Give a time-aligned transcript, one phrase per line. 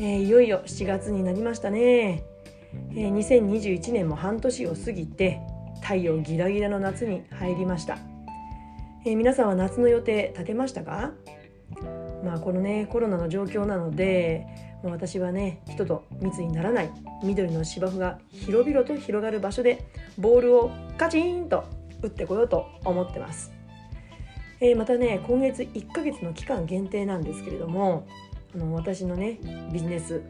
[0.00, 2.22] えー、いよいよ7月になりましたね、
[2.92, 5.40] えー、2021年も半年を過ぎて
[5.82, 7.98] 太陽ギラギラの夏に入りました、
[9.04, 11.12] えー、皆さんは夏の予定立てましたか？
[12.24, 14.46] まあこのねコロナの状況なので
[14.84, 16.90] ま私はね人と密にならない
[17.22, 19.84] 緑の芝生が広々と広がる場所で
[20.16, 21.64] ボールをカチンと
[22.02, 23.52] 行ってこようと思ってます。
[24.60, 28.08] えー、またね今月1ヶ月の期間限定なんですけれども
[28.54, 29.38] あの私のね
[29.72, 30.22] ビジネス、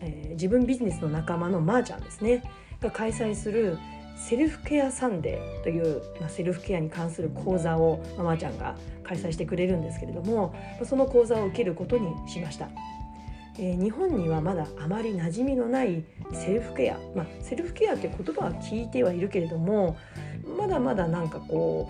[0.00, 2.42] えー、自分ビジネスの仲間のまーちゃんですね
[2.80, 3.78] が開催する
[4.16, 12.68] セルフケアサンデーという、まあ、セルフケアに関する講座をまーちゃんが開催してくれるんですけれどもその講座を受けることにしました。
[13.56, 19.96] えー、日本にはまだあまり馴染みのないセルフケア、まあ、セルフケアって言葉は聞いてはいるけれども
[20.58, 21.88] まだまだなんかこ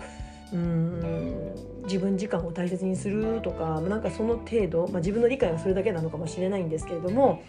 [0.53, 1.55] ううん
[1.85, 7.41] 自分時間を大切にするとかなんかその程度、まあ、自分の理解はそれだけなのかもしれないんですけれども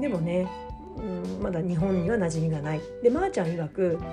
[0.00, 0.48] でもね
[0.96, 2.80] うんまだ日本には馴染みがない。
[3.02, 4.04] でまー、あ、ちゃん曰くあ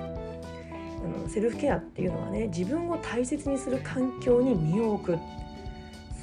[1.22, 5.18] のセルフケアっていうのはね自分を大切にする環境に身を置く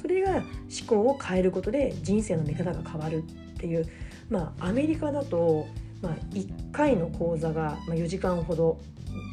[0.00, 0.44] それが思
[0.86, 3.86] 考を変えることで人生の見方が変わるっていう
[4.30, 5.66] まあアメリカだと、
[6.00, 8.78] まあ、1回の講座がまあ4時間ほど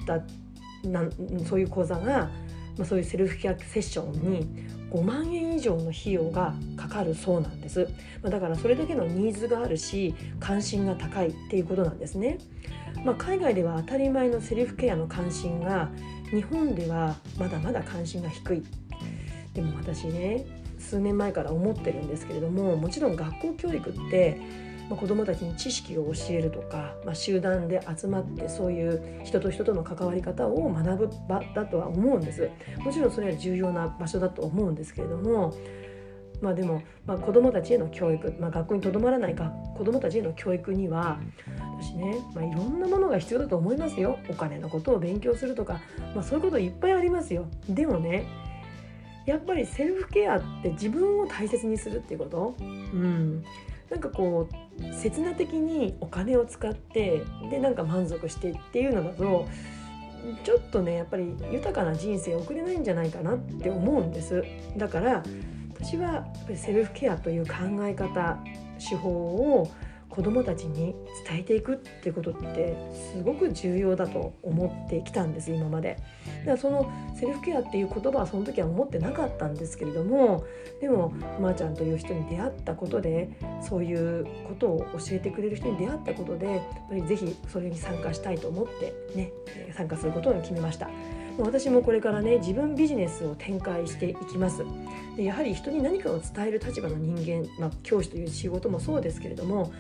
[0.06, 0.22] だ
[0.84, 1.04] な
[1.48, 2.30] そういう講座が、
[2.78, 4.48] まあ、そういうセルフケアセッションに
[4.92, 7.88] 5万円以上の費用がかかるそうなんです、
[8.22, 12.38] まあ、だからそれだけのニーズがあるし関心が高いっていうことなんですね、
[13.04, 15.90] まあ、海外では当たり前のセルフケアの関心が
[16.32, 18.64] 日本ではまだまだ関心が低い。
[19.54, 20.46] でも私ね
[20.80, 24.40] 数年前から思ってるんですけれどももちろん学校教育って
[24.90, 32.50] まあ、子どもたちに知識を教えるとか、まあ、集団で集まってそういう人と人との関わり方を学ぶ場だとは思うんです。
[32.80, 35.54] もちろんそれは重要な場所だと思うんですけれども
[36.42, 41.20] まあでも、まあ、子どもたちへの教育、まあ、学校にとどまらない子どもたちへの教育には
[41.80, 44.20] 私ね、まあ、いろんなものが必要だと思いますよ。
[44.30, 45.82] お金のことを勉強するとか、
[46.14, 47.46] まあ、そういうこといっぱいありますよ。
[47.70, 48.26] でもね
[49.26, 53.44] やっぱりセルフケアって自分を大切にするっていうこと、うん、
[53.90, 59.48] なんかこう刹那的にお金を使ってでなんか満足してっていうのだと
[60.44, 64.44] ちょっとねやっぱり豊かな人生を送れないんじゃないかなって思うんです。
[64.76, 65.24] だから
[65.80, 68.40] 私はやっぱりセルフケアという考え方
[68.80, 69.72] 手法を
[70.16, 70.96] 子どもたちに
[71.28, 72.76] 伝えていくってことって
[73.14, 75.98] すごく重要だと思ってきたんです今まで。
[76.40, 80.46] だからそのセルフケアっていう言葉はその時は思ってなかったんですけれども
[80.80, 81.10] でも
[81.40, 83.30] まー、あ、ちゃんという人に出会ったことで
[83.62, 89.32] そういうことを教えてくれる人に出会ったことでやっぱり是非それに参加したいと思ってね
[89.76, 90.90] 参加することを決めました。
[91.38, 94.64] 私もこれからね自分ビジネスを展開していきます
[95.18, 99.74] でやはり人に何かを伝える立場の人間、まあ、教師という仕事もそうですけれども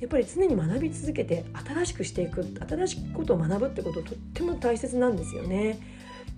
[0.00, 5.78] やっぱり常に学び続けて新しくしていく新しいことを学ぶってこととっても大切なんですよね。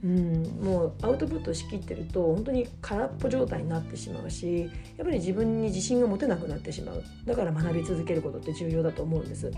[0.04, 9.48] うん、もうアウトプットしきってると本当に空っぽ状態になってしまうしやっぱり自分に自信が持てなくなってしまうだから学び続けることって重要だと思うんです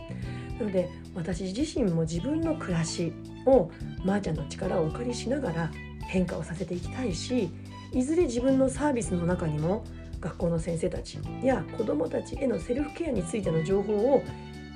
[0.58, 3.14] なので私自身も自分の暮らし
[3.46, 3.70] を
[4.04, 5.70] まー、ちゃんの力をお借りしながら
[6.02, 7.48] 変化をさせていきたいし
[7.92, 9.84] いずれ自分のサービスの中にも
[10.24, 14.22] 学校の先生たちや子どもたちへのセルフケアについての情報を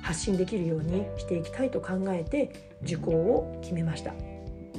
[0.03, 4.13] 発信できるようにしていきたいと考えて受講を決めました。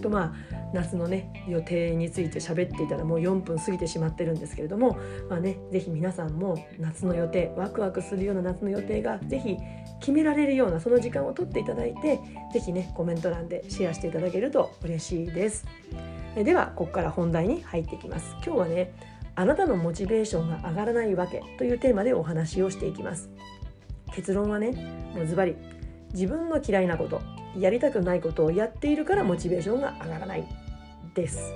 [0.00, 4.98] とまあ夏のね予定について喋っていたらもう4分過ぎてしまってるんですけれども
[5.28, 9.58] まあね是非皆さんも夏の予定ワクワクするような夏の予定が是非
[9.98, 12.18] 決められるようなその時間を取っていただいて
[12.52, 15.66] 是非ねコメント欄でシェアしていただけると嬉しいです。
[16.34, 18.34] ではここから本題に入っていきます。
[18.44, 18.92] 今日はね
[19.40, 23.30] あなたのモチベーションが上がらないわけというテーマでお話をしていきます。
[24.14, 24.72] 結論はね
[25.14, 25.56] もうズバリ
[26.12, 27.22] 自分の嫌いなこと
[27.58, 30.44] やりたくないことをやっているからモチベーションが上がらない
[31.14, 31.54] です。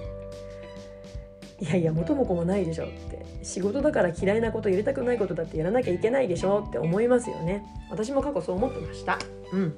[1.61, 7.67] いやいや元も子もないでしょって仕事だから嫌いなことやりたくないことだってやらなきゃいけないでしょって思いますよね。
[7.91, 9.19] 私も過去そう思ってました。
[9.53, 9.75] うん。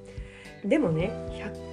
[0.65, 1.11] でもね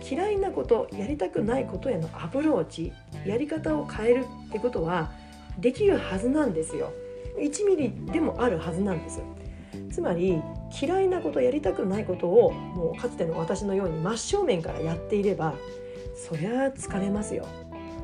[0.09, 2.91] 嫌いなことやりたくないことへのアプローチ
[3.23, 5.11] やり方を変えるってことは
[5.59, 6.91] できるはずなんですよ。
[7.39, 9.21] 1ミリでもあるはずなんです。
[9.91, 10.41] つまり
[10.81, 15.55] 嫌いなことやりたくないことをもうかつての私のように真正面からやっていれば
[16.15, 17.45] そりゃ疲れますよ。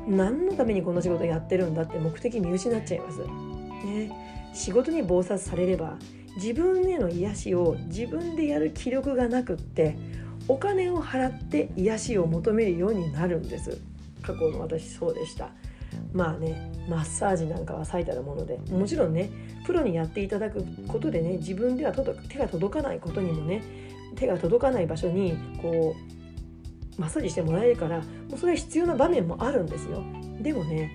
[0.08, 4.10] 何のためにこの仕事やってるんだって目的見失っちゃいます、ね、
[4.54, 5.98] 仕事に忙殺されれば
[6.36, 9.98] 自分への癒しを自分でやる気力がなくって
[10.48, 13.78] お金を払って癒しを求めるようになるんです。
[14.22, 15.50] 過去の私そうでした。
[16.12, 19.30] まあねマッサージなんかは最たるものでもちろんね
[19.66, 23.62] プロにやっていただくことでね自分では手が届かないことにもね
[24.16, 28.04] 手が届かない場所にこうマッサージしてもらえるからも
[28.34, 30.02] うそれは必要な場面もあるんですよ。
[30.40, 30.90] でもね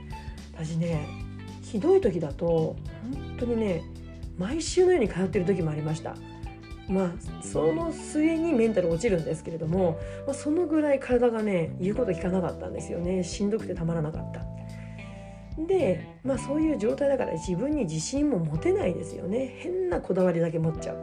[0.53, 1.07] 私ね
[1.61, 3.83] ひどい時だと本当にね
[4.37, 6.15] 毎週のように通ってる時もありました。
[6.87, 7.11] まあ
[7.41, 9.97] その末にメンタル落ちるんですけれども、
[10.27, 13.23] まあ、そのぐらい体がね言うこと聞かなかったんですよね。
[13.23, 14.41] しんどくてたまらなかった。
[15.57, 19.55] でまあそういう状態だから自分に自信も持てないですよね。
[19.59, 21.01] 変なこだわりだけ持っちゃう。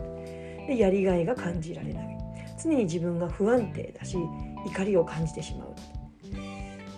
[0.67, 2.19] でやりがいが感じられない。
[2.63, 4.17] 常に自分が不安定だし
[4.67, 5.69] 怒りを感じてしまう。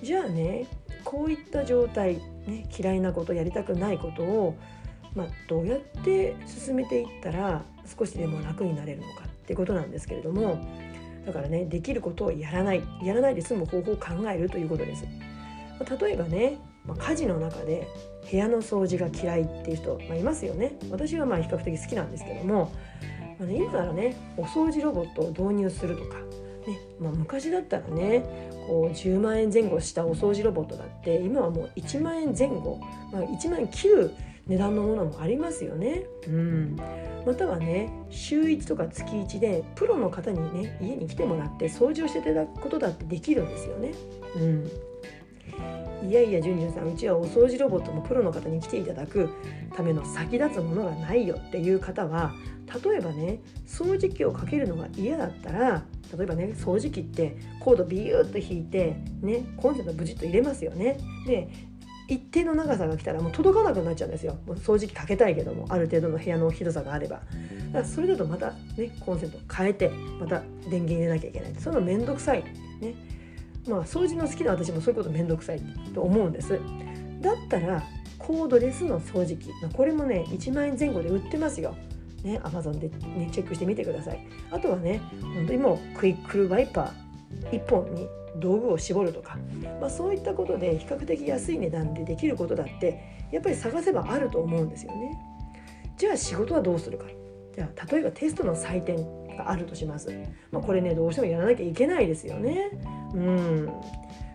[0.03, 0.67] じゃあね
[1.05, 2.17] こういった状態、
[2.47, 4.57] ね、嫌いなことやりたくないことを、
[5.15, 7.63] まあ、どうやって進めていったら
[7.99, 10.59] 少しでも楽になれるのかってことなんですけれども
[11.25, 12.83] だからねできることをやらない。
[13.03, 15.07] やらないで済む方法を考えるということです。
[16.01, 17.89] 例えばねまあ、家事の中で
[18.31, 22.73] 部屋の掃除が嫌いっていう人、まあ、いますよね私はまあ比較的好きなんですけども、
[23.39, 26.17] まあね、今ならねお掃除ロボットを導入するとか、
[26.67, 28.25] ねまあ、昔だったらね
[28.67, 32.81] こう10万円前後したお掃除ロボットだって今はもう1万円前後、
[33.13, 34.15] まあ、1万円切る
[34.47, 36.05] 値段のものもありますよね。
[36.27, 36.77] うん、
[37.27, 43.95] またはね週1とか月1でプロの方にね家に来てもらって掃除をしていただくことだってできるんですよね。
[44.37, 44.94] うん
[46.07, 49.31] いやいやじゅんじゅんさんうちはお掃除ロボットのプロの方に来ていただく
[49.75, 52.33] ための先立つものがないよっていう方は
[52.85, 55.85] 例えばね掃除機をかけるのが嫌だったら
[56.17, 61.49] 例えばね掃除機ってコードビューッと引いてねコンセントブチッと入れますよねで
[62.07, 64.37] 一定の長さが来たらもう届かなくなっちゃうんですよ。
[64.47, 67.17] もう掃除機かけたいけどもある程度の部屋の広さがあれば。
[67.17, 69.89] だからそれだとまたねコンセント変えて
[70.21, 71.55] また電源入れなきゃいけない。
[71.59, 72.45] その面倒くさい。
[72.81, 72.95] ね。
[73.69, 75.61] まあ掃除の好きな私もそういうこと面倒くさい
[75.95, 76.61] と思うんです。
[77.21, 77.83] だったら
[78.19, 79.51] コードレスの掃除機。
[79.63, 81.75] まこれもね1万円前後で売ってますよ。
[82.23, 84.27] ね、アマゾンで、ね、チェックしてみてください。
[84.51, 89.37] あとはね本当にもうクイックルワイパー1本に道具を絞るとか、
[89.81, 95.19] まあ、そういったことで比較的安い値段でできることだってやっぱり探せばあると思うんですよね。
[95.97, 97.07] じゃあ仕事はどうするか。
[97.55, 99.24] じゃあ例えばテストの採点。
[99.35, 100.11] があるとします、
[100.51, 102.71] まあ、これねどうしてもやらなきゃいけないですよね。
[103.15, 103.67] うん、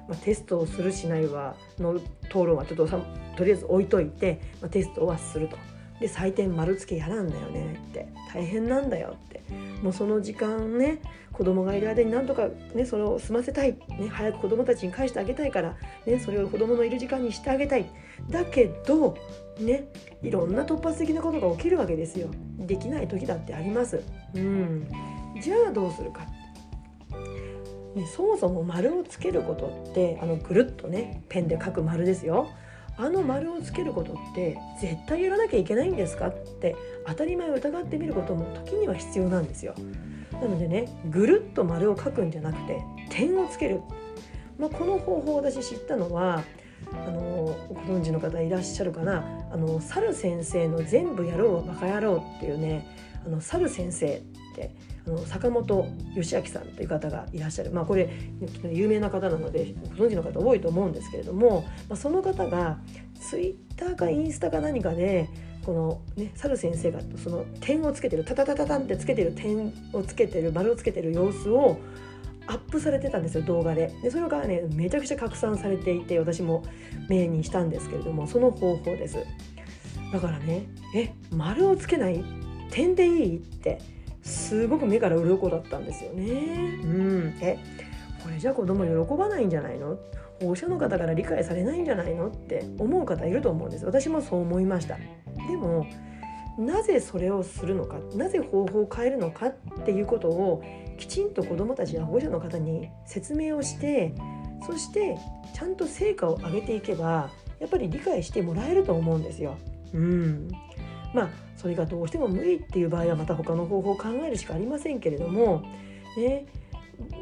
[0.08, 5.58] まあ、テストをするしないはの討論はちょっととりあえず置いといて、まあ、テストはすると。
[6.00, 8.08] で採点丸付け嫌なんだよねって。
[8.34, 9.42] 大変なんだよって。
[9.84, 11.02] もうその時間ね
[11.34, 15.76] 子供がいる間になんとかねそれを済ませたい、ね、早く子供たちに返してあげたいから、
[16.06, 17.90] ね、それを子供のいる時間にしてあげたい。
[18.30, 19.18] だけど
[19.60, 19.90] ね
[20.22, 22.30] いろんな突発的なことが起きるわけですよ。
[22.58, 24.02] できない時だってあります。
[24.34, 24.88] うん。
[25.42, 26.26] じゃあどうするか
[27.96, 32.48] ね、そもそも丸をつけることってあのぐるっとねペンで書く丸ですよ。
[32.98, 36.76] あの丸をつけることって絶対やらなきゃいけないんですかって
[37.08, 39.74] 当たり前を疑ってみることも時には必要なんですよ。
[40.34, 43.82] なのでねぐるっと丸を書くんじゃなくて点をつける、
[44.58, 46.44] まあ、この方法を私知ったのは
[46.92, 49.24] あのご存知の方いらっしゃるかな。
[49.52, 52.86] あの猿先生の「全部やろうはバカ野郎」っていうね
[53.26, 54.22] あの猿先生っ
[54.56, 54.76] て
[55.08, 58.10] あの坂本義明さんという方がいらっしゃる、まあ、これ
[58.72, 62.78] 有名な方なのでご存知の方多いと思うんですけれども、まあ、その方が
[63.20, 65.30] ツイッターかインスタか何かで
[65.66, 71.80] このね猿先生がその点をつけてるタタタタタンってつけてる点をつけてる丸をつけてる様子を
[72.48, 73.94] アップされてたんですよ動画で。
[74.02, 76.64] でそれがねめちゃくちゃ拡散されていて私も
[77.08, 79.18] 目にしたんですけれどもその方法です。
[80.12, 82.24] だからねえ丸をつけない
[82.72, 83.80] 点でいいって
[84.22, 86.24] すごく目から鱗だったんですよね。
[86.84, 87.58] うん、え
[88.24, 89.98] これじゃ子供喜ばないんじゃないの？
[90.42, 92.28] 保護者の方から理解されないんじゃないの？
[92.28, 93.86] って思う方いると思うんです。
[93.86, 94.98] 私もそう思いました。
[94.98, 95.86] でも
[96.58, 97.98] なぜそれをするのか？
[98.16, 100.64] なぜ方法を変えるのかっていうことを
[100.98, 104.14] きちんと子どもたちや保護者の方に説明をして
[104.66, 105.18] そして
[105.54, 109.58] ちゃんと成果を上げていけばやっぱり理解してもらえると思うんですよ。
[109.94, 110.50] うん、
[111.14, 115.64] まあそれがどうしても無理っていう場合はまた他の方法を考えるしかありませんけれども、
[116.18, 116.46] ね、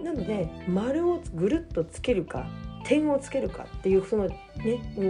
[0.03, 2.47] なので丸をぐるっとつけるか
[2.83, 4.37] 点をつけるかっていうそのね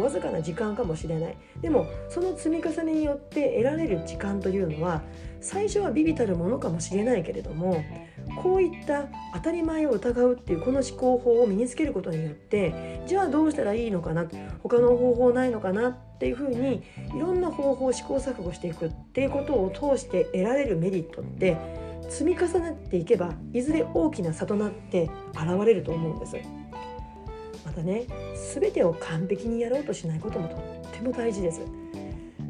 [0.02, 1.38] わずかな時間かもしれない。
[1.62, 5.04] でもその積み重ねによって得られる時間というのは
[5.42, 7.84] 最初は微々たるものかもしれないけれども
[8.42, 14.28] こういった当たり前を疑うっていうこの思考法を身につけることによってじゃあどうしたらいいのかな
[14.64, 16.84] 他の方法ないのかなっていうふうに
[17.16, 21.58] いろんな方法を試行錯誤していくっていうことを通して得られるメリットって
[22.10, 26.36] 積み重ねていけばいずれ大きな差となって現れると思うんです。
[27.66, 28.06] またね
[28.54, 31.62] 全てを完璧にやろうとしないこともとっても大事です。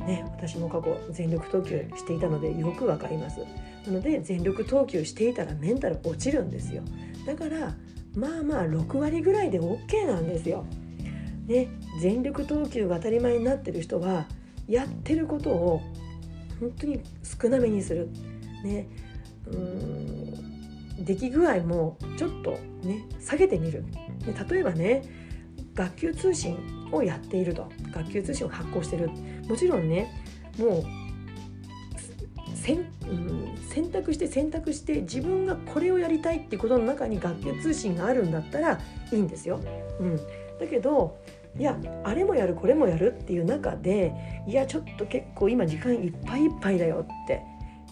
[0.08, 3.42] ね、私も過去全力投球していたのでよくわかります
[3.88, 6.84] なので全力投球していたらメンタル落ちるんですよ。
[7.26, 7.76] だから
[8.16, 10.66] まあまあ6割ぐらいで OK なんですよ、
[11.46, 11.70] ね、
[12.02, 14.28] 全力投球が当たり前になってる人は
[14.68, 15.82] やってることを
[16.60, 18.10] 本当に少なめにする、
[18.64, 18.90] ね、
[19.48, 22.52] うん出来具合もちょっと
[22.84, 23.86] ね下げてみる。
[24.26, 25.04] で例えばね
[25.74, 26.58] 学級通信
[26.92, 27.72] をやっていると。
[27.92, 29.10] 学級通信を発行してる。
[29.48, 30.12] もちろんね
[30.58, 31.07] もう
[32.68, 38.80] 選,、うん、選択して選択して自分がこれをやりたいっていうことの中に学級通信があるんだったら
[39.12, 39.60] いいんですよ。
[40.00, 40.18] うん、
[40.60, 41.18] だけど
[41.58, 44.14] いやあれもやるこれもやるっていう中で
[44.48, 47.44] いやちょっと結構今時間いっぱいいっぱいだよって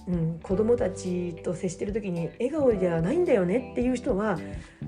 [0.08, 4.38] うん、子どもたちと接してる時に笑顔ではないんだよねっていう人は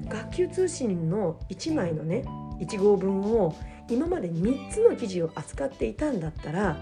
[0.07, 2.23] 学級通信の1枚のね
[2.59, 3.55] 1号分を
[3.89, 6.77] 今まで3つの記事を扱っていたんだったら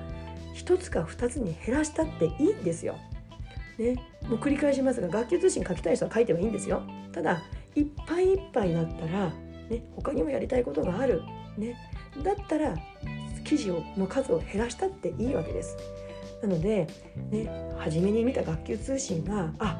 [0.55, 2.95] 1つか2つに減らしたっていいんですよ。
[3.77, 3.95] ね、
[4.27, 6.81] もう繰り返しますが学級通信書きたい人は書いてもいいんですよ。
[7.12, 7.43] ただ
[7.75, 9.29] いっぱいいっぱいだったら、
[9.69, 11.21] ね、他にもやりたいことがある、
[11.57, 11.75] ね、
[12.24, 12.74] だったら
[13.43, 15.77] 記事をの数を減らしたっていいわけです。
[16.41, 16.88] なので、
[17.31, 19.77] ね、初めに見た学級通信があ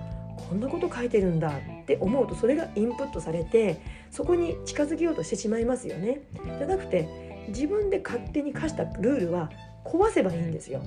[0.50, 6.22] こんなこと書いてるんだって思うとそれがインプットされてそこに近づけようとしてしまいますよね。
[6.58, 9.50] じゃなくて自分で勝手に課したルールは
[9.86, 10.82] 壊せばいいんですよ。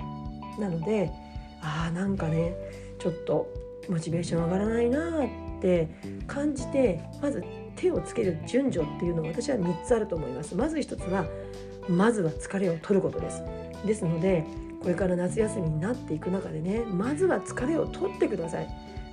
[0.58, 1.10] なので
[1.62, 2.54] あーなんかね
[2.98, 3.48] ちょっと
[3.88, 5.88] モチベーション上がらないなって
[6.26, 7.42] 感じてまず
[7.76, 10.54] 手をつける順序っていうのは私は3つあると思います。
[10.54, 11.24] まず1つは
[11.88, 13.42] まずは疲れを取ることです。
[13.86, 14.44] ですので
[14.82, 18.68] これから夏休みになっていく中でねまずは疲れを取ってください。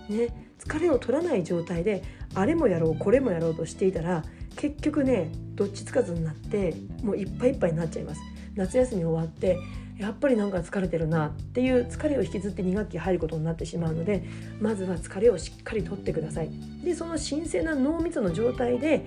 [0.10, 0.28] ね、
[0.60, 2.04] 疲れを取らない状態で
[2.36, 4.24] あれもやろうこれもやろうとしていたら
[4.56, 8.22] 結局ねどっちつかずになってもういっぱいいっぱいになっちゃいます
[8.56, 9.58] 夏休み終わって
[9.98, 14.24] やっぱりなんか疲れてるなっていう疲れを引きずって2学期入ることになってしまうので
[14.60, 16.50] まずは疲れをしっかりとってください
[16.84, 19.06] でその神聖な脳みその状態で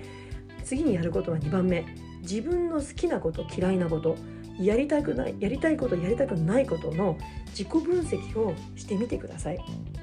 [0.63, 1.85] 次にやることは2番目
[2.21, 4.15] 自分の好きなこと嫌いなこと
[4.59, 9.59] やりたくないやりたいことやりたくないことの自己分析をしてみてください。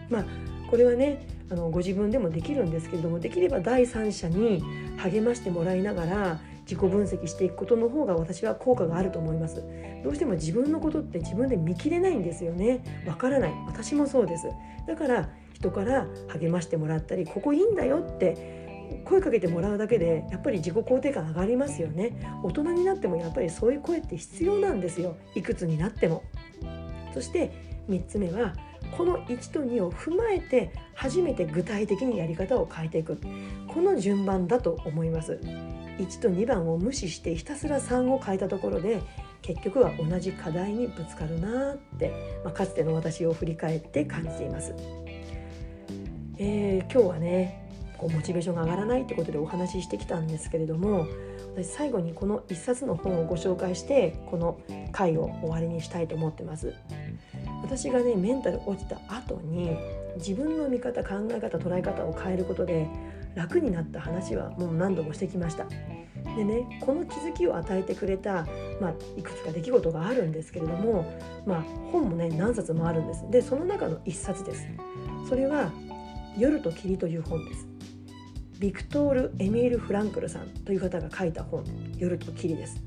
[0.08, 0.24] まあ
[0.70, 4.62] これはねあのご自分でもできるんですけれどもできれば第三者に
[4.96, 9.62] 励ましてもらいながら自己分析していくことの方が私は効果があると思います。
[10.02, 13.04] どうしても自分のことって自分で見切れないんですよね。
[13.06, 13.52] わからない。
[13.66, 14.48] 私もそうです。
[14.86, 22.18] だから人から励ましてもらったりここいいんだよって声かけてもらうだけでやっぱり自己肯定感上がりますよね。
[22.42, 25.16] 大人になってもやっぱりそういう声って必要なんですよ。
[25.34, 26.24] いくつになっても。
[27.14, 27.52] そして
[27.88, 28.54] 3つ目は
[28.96, 33.18] この1と2を踏まえて初めて具体的にやり方を変えていく。
[33.68, 35.40] この順番だと思います。
[35.98, 39.02] 1と2番を無視してひたすら3を変えたところで
[39.42, 42.12] 結局は同じ課題にぶつかるなって、
[42.44, 44.74] まあ、かつての私を振り返って感じています、
[46.38, 47.66] えー、今日はね
[47.98, 51.06] こうモチベーションが上がらないってことでお話ししてきたんですけれども
[51.54, 54.60] 私最後にこの一冊の本をご紹介してこの
[54.92, 56.74] 回を終わりにしたいと思ってます。
[57.62, 59.76] 私がねメンタル落ちた後に
[60.16, 62.86] 自分の見方考え方捉え方を変えることで
[63.36, 65.66] 楽になった話はもう何度もしてきました。
[66.36, 68.46] でねこの気づきを与えてくれた、
[68.80, 71.62] まあ、いくつか出来事があるんですけれども、まあ、
[71.92, 73.24] 本もね何冊もあるんです。
[73.30, 74.66] でその中の1冊です。
[75.28, 75.70] それは
[76.36, 77.68] 「夜と霧」という本です。
[78.58, 81.64] ビクトール・エミール・フランクルさんという方が書いた本
[81.98, 82.82] 「夜と霧」です。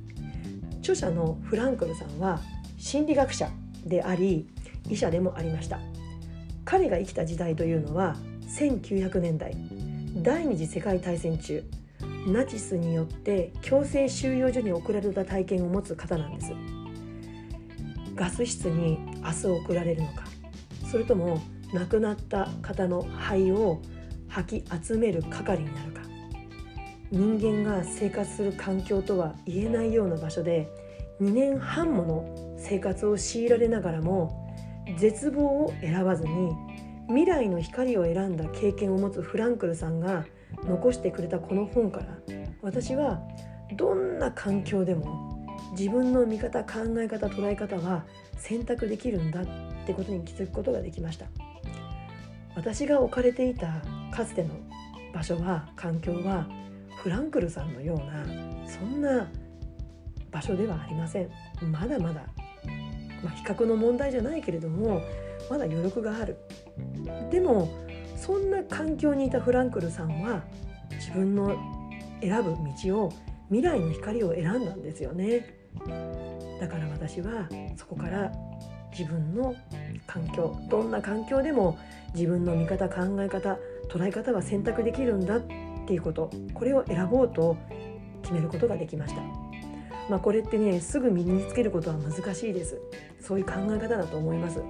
[0.79, 2.39] 著者のフランクルさんは
[2.77, 3.49] 心理学者
[3.85, 4.47] であり
[4.89, 5.79] 医者でもありました。
[6.65, 8.15] 彼が生きた時代というのは
[8.47, 9.55] 1900年代。
[10.15, 11.63] 第二次世界大戦中
[12.27, 16.51] ナチスによって強制収容所に送られた体験を持つ方なんです。
[18.15, 20.23] ガス室に明日送られるのか。
[20.91, 21.41] それとも
[21.73, 23.81] 亡くなった方の肺を
[24.27, 26.01] 吐き集める係になるか。
[27.11, 30.69] 人間が生活する環境とは言えないような場所で
[31.21, 34.55] 2年半もの生活を強いられながらも
[34.97, 36.51] 絶望を選ばずに
[37.09, 40.25] 未来の光を選んだ経験を持つフランクルさんが
[40.63, 42.05] 残してくれたこの本から
[42.61, 43.19] 私は
[43.75, 48.05] どんな環境でも自分の見方考え方捉え方は
[48.37, 49.45] 選択できるんだっ
[49.85, 51.25] てことに気づくことができました。
[52.55, 54.49] 私が置かれていたかつての
[55.13, 56.47] 場所は環境は
[56.97, 58.25] フランクルさんのような
[58.67, 59.29] そんな
[60.31, 61.29] 場所ではありません。
[61.71, 62.25] まだまだ、
[63.23, 65.01] まあ、比較の問題じゃないけれども
[65.49, 66.37] まだ余力がある
[67.31, 67.69] でも
[68.15, 70.43] そんな環境にいたフランクルさんは
[70.91, 71.57] 自分の
[72.21, 73.13] 選ぶ道を
[73.47, 75.55] 未来の光を選んだんですよね
[76.59, 77.47] だから私は
[77.77, 78.31] そこから
[78.91, 79.55] 自分の
[80.07, 81.77] 環境どんな環境でも
[82.13, 83.57] 自分の見方考え方
[83.89, 85.41] 捉え方は選択できるんだっ
[85.87, 87.57] ていうことこれを選ぼうと
[88.21, 89.38] 決めることができました。
[90.09, 92.79] まあ、これってねすぐ身につけることは難しいです。
[93.21, 94.61] そういう考え方だと思います。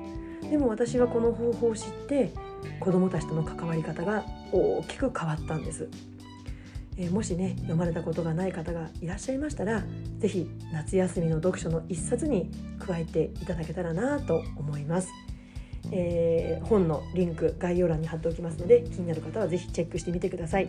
[0.49, 2.31] でも私はこの方法を知って
[2.79, 5.87] 子どもたちとの関わり方が大きく変わったんです、
[6.97, 9.83] えー、もしね読まれたことがない方がいらっしゃいましたら
[10.17, 15.09] 是非夏休みの読書の一冊に加えていただけたらなと思います。
[15.91, 20.67] えー、本のリンク概要欄に貼っておきますので気になる方は是非チェックしてみてください、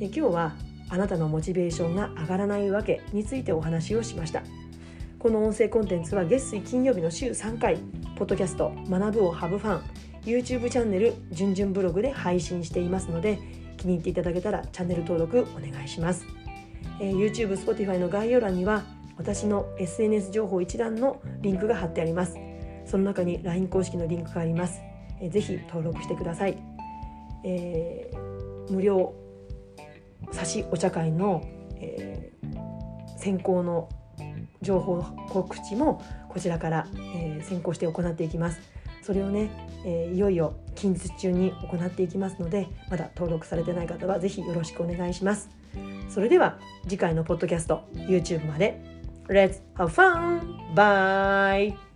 [0.00, 0.54] えー、今日は
[0.90, 4.42] あなたのモチベーションが上がらないわけについてお話をしました。
[5.18, 7.76] この音声コンテンツは月水金曜日の週3回
[8.16, 9.82] ポッドキャスト学ぶをハブファン
[10.24, 13.38] YouTube チャンネルじゅんじゅんブログで配信していますので
[13.76, 16.24] 気に入っていただけたらチャンネル登録お願いします、
[17.00, 18.82] えー、YouTube、Spotify の概要欄には
[19.18, 22.38] 私の SNS 情報一覧のリンクが貼ってあります。
[22.90, 24.80] その中に LINE 公式のリンクがあります、
[25.20, 26.58] えー、ぜひ登録してください、
[27.44, 29.14] えー、無料
[30.32, 31.42] 差しお茶会の、
[31.76, 33.88] えー、先行の
[34.62, 38.60] 情報告知もこちらから、えー、先行して行っていきます
[39.02, 39.50] それをね、
[39.86, 45.48] えー、いよいよ近日中に行っていきますのでまだ登録されてない方は是非よろしくお願いします
[46.08, 48.80] それでは次回のポッドキャスト YouTube まで
[49.28, 50.74] Let's have fun!
[50.74, 51.89] Bye!